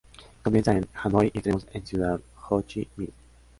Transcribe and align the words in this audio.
Comienza 0.41 0.71
en 0.75 0.87
Hanoi 0.95 1.27
y 1.27 1.37
extremos 1.37 1.67
en 1.73 1.85
Ciudad 1.85 2.19
Ho 2.49 2.63
Chi 2.63 2.89
Minh. 2.95 3.13